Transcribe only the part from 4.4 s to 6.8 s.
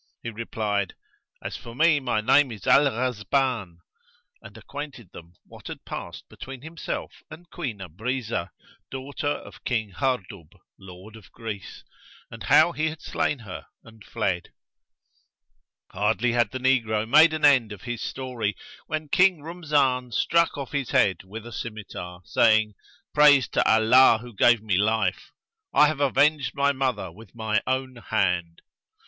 and acquainted them what had passed between